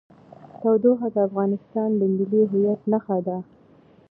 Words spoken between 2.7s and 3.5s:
نښه ده.